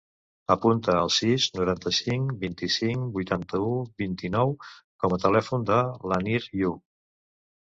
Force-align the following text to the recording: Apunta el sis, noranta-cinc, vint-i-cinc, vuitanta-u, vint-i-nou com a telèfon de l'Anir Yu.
Apunta 0.53 0.93
el 1.01 1.11
sis, 1.15 1.43
noranta-cinc, 1.57 2.31
vint-i-cinc, 2.45 3.05
vuitanta-u, 3.19 3.69
vint-i-nou 4.05 4.57
com 5.05 5.17
a 5.19 5.23
telèfon 5.27 5.69
de 5.71 5.79
l'Anir 6.13 6.41
Yu. 6.63 6.75